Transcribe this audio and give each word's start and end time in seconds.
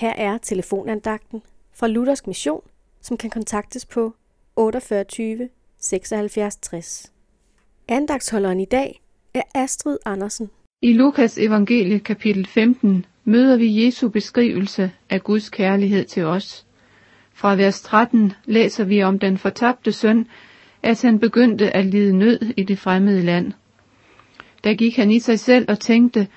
Her 0.00 0.12
er 0.16 0.38
telefonandagten 0.38 1.42
fra 1.74 1.86
Luthersk 1.86 2.26
Mission, 2.26 2.62
som 3.00 3.16
kan 3.16 3.30
kontaktes 3.30 3.86
på 3.86 4.14
48 4.56 5.48
76 5.78 6.56
60. 6.56 7.12
Andagtsholderen 7.88 8.60
i 8.60 8.64
dag 8.64 9.02
er 9.34 9.42
Astrid 9.54 9.98
Andersen. 10.04 10.50
I 10.82 10.92
Lukas 10.92 11.38
evangeliet 11.38 12.04
kapitel 12.04 12.46
15 12.46 13.06
møder 13.24 13.56
vi 13.56 13.84
Jesu 13.84 14.08
beskrivelse 14.08 14.92
af 15.10 15.22
Guds 15.22 15.50
kærlighed 15.50 16.04
til 16.04 16.24
os. 16.24 16.66
Fra 17.34 17.54
vers 17.54 17.82
13 17.82 18.32
læser 18.44 18.84
vi 18.84 19.02
om 19.02 19.18
den 19.18 19.38
fortabte 19.38 19.92
søn, 19.92 20.26
at 20.82 21.02
han 21.02 21.18
begyndte 21.18 21.76
at 21.76 21.86
lide 21.86 22.18
nød 22.18 22.40
i 22.56 22.62
det 22.62 22.78
fremmede 22.78 23.22
land. 23.22 23.52
Der 24.64 24.74
gik 24.74 24.96
han 24.96 25.10
i 25.10 25.18
sig 25.18 25.38
selv 25.40 25.64
og 25.68 25.80
tænkte, 25.80 26.28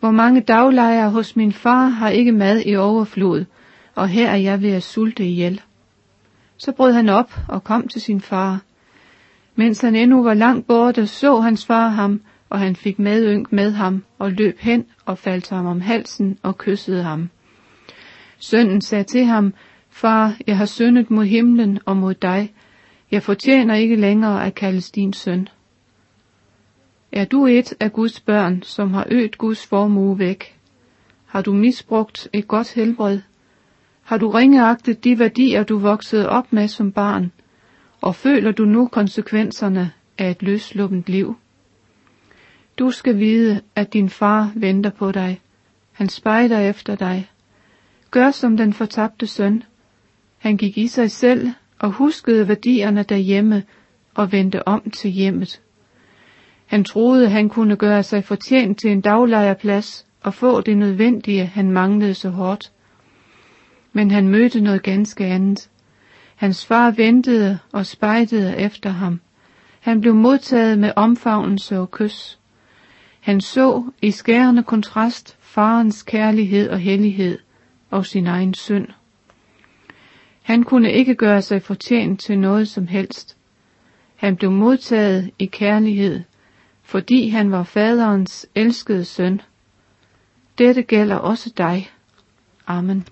hvor 0.00 0.10
mange 0.10 0.40
daglejere 0.40 1.10
hos 1.10 1.36
min 1.36 1.52
far 1.52 1.86
har 1.86 2.08
ikke 2.08 2.32
mad 2.32 2.62
i 2.66 2.76
overflod, 2.76 3.44
og 3.94 4.08
her 4.08 4.30
er 4.30 4.36
jeg 4.36 4.62
ved 4.62 4.70
at 4.70 4.82
sulte 4.82 5.26
ihjel. 5.26 5.60
Så 6.56 6.72
brød 6.72 6.92
han 6.92 7.08
op 7.08 7.32
og 7.48 7.64
kom 7.64 7.88
til 7.88 8.00
sin 8.00 8.20
far. 8.20 8.60
Mens 9.56 9.80
han 9.80 9.94
endnu 9.94 10.22
var 10.22 10.34
langt 10.34 10.66
borte, 10.66 11.06
så 11.06 11.40
hans 11.40 11.66
far 11.66 11.88
ham, 11.88 12.20
og 12.50 12.58
han 12.60 12.76
fik 12.76 12.98
medynk 12.98 13.52
med 13.52 13.72
ham, 13.72 14.04
og 14.18 14.32
løb 14.32 14.58
hen 14.58 14.84
og 15.04 15.18
faldt 15.18 15.50
ham 15.50 15.66
om 15.66 15.80
halsen 15.80 16.38
og 16.42 16.58
kyssede 16.58 17.02
ham. 17.02 17.30
Sønnen 18.38 18.80
sagde 18.80 19.04
til 19.04 19.24
ham, 19.24 19.54
Far, 19.90 20.36
jeg 20.46 20.56
har 20.56 20.66
syndet 20.66 21.10
mod 21.10 21.24
himlen 21.24 21.78
og 21.86 21.96
mod 21.96 22.14
dig. 22.14 22.52
Jeg 23.10 23.22
fortjener 23.22 23.74
ikke 23.74 23.96
længere 23.96 24.46
at 24.46 24.54
kaldes 24.54 24.90
din 24.90 25.12
søn. 25.12 25.48
Er 27.16 27.24
du 27.24 27.46
et 27.46 27.74
af 27.80 27.92
Guds 27.92 28.20
børn, 28.20 28.62
som 28.62 28.94
har 28.94 29.06
øget 29.10 29.38
Guds 29.38 29.66
formue 29.66 30.18
væk? 30.18 30.58
Har 31.26 31.42
du 31.42 31.52
misbrugt 31.52 32.28
et 32.32 32.48
godt 32.48 32.74
helbred? 32.74 33.20
Har 34.02 34.18
du 34.18 34.30
ringeagtet 34.30 35.04
de 35.04 35.18
værdier, 35.18 35.62
du 35.62 35.78
voksede 35.78 36.28
op 36.28 36.52
med 36.52 36.68
som 36.68 36.92
barn? 36.92 37.32
Og 38.00 38.14
føler 38.14 38.52
du 38.52 38.64
nu 38.64 38.88
konsekvenserne 38.88 39.92
af 40.18 40.30
et 40.30 40.42
løsluppent 40.42 41.08
liv? 41.08 41.36
Du 42.78 42.90
skal 42.90 43.18
vide, 43.18 43.60
at 43.74 43.92
din 43.92 44.08
far 44.08 44.52
venter 44.54 44.90
på 44.90 45.12
dig. 45.12 45.40
Han 45.92 46.08
spejder 46.08 46.60
efter 46.60 46.94
dig. 46.94 47.30
Gør 48.10 48.30
som 48.30 48.56
den 48.56 48.72
fortabte 48.72 49.26
søn. 49.26 49.62
Han 50.38 50.56
gik 50.56 50.78
i 50.78 50.86
sig 50.86 51.10
selv 51.10 51.50
og 51.78 51.90
huskede 51.90 52.48
værdierne 52.48 53.02
derhjemme 53.02 53.62
og 54.14 54.32
vendte 54.32 54.68
om 54.68 54.90
til 54.90 55.10
hjemmet. 55.10 55.60
Han 56.66 56.84
troede, 56.84 57.28
han 57.28 57.48
kunne 57.48 57.76
gøre 57.76 58.02
sig 58.02 58.24
fortjent 58.24 58.78
til 58.78 58.90
en 58.90 59.00
daglejerplads 59.00 60.06
og 60.20 60.34
få 60.34 60.60
det 60.60 60.76
nødvendige, 60.76 61.46
han 61.46 61.70
manglede 61.70 62.14
så 62.14 62.30
hårdt. 62.30 62.72
Men 63.92 64.10
han 64.10 64.28
mødte 64.28 64.60
noget 64.60 64.82
ganske 64.82 65.24
andet. 65.24 65.70
Hans 66.36 66.66
far 66.66 66.90
ventede 66.90 67.58
og 67.72 67.86
spejtede 67.86 68.56
efter 68.56 68.90
ham. 68.90 69.20
Han 69.80 70.00
blev 70.00 70.14
modtaget 70.14 70.78
med 70.78 70.92
omfavnelse 70.96 71.78
og 71.78 71.90
kys. 71.90 72.38
Han 73.20 73.40
så 73.40 73.84
i 74.02 74.10
skærende 74.10 74.62
kontrast 74.62 75.36
farens 75.40 76.02
kærlighed 76.02 76.70
og 76.70 76.78
hellighed 76.78 77.38
og 77.90 78.06
sin 78.06 78.26
egen 78.26 78.54
synd. 78.54 78.88
Han 80.42 80.62
kunne 80.62 80.92
ikke 80.92 81.14
gøre 81.14 81.42
sig 81.42 81.62
fortjent 81.62 82.20
til 82.20 82.38
noget 82.38 82.68
som 82.68 82.86
helst. 82.86 83.36
Han 84.16 84.36
blev 84.36 84.50
modtaget 84.50 85.30
i 85.38 85.46
kærlighed, 85.46 86.20
fordi 86.86 87.28
han 87.28 87.50
var 87.52 87.62
faderens 87.62 88.46
elskede 88.54 89.04
søn. 89.04 89.40
Dette 90.58 90.82
gælder 90.82 91.16
også 91.16 91.52
dig. 91.56 91.90
Amen. 92.66 93.06